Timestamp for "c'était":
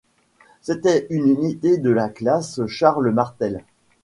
0.61-1.05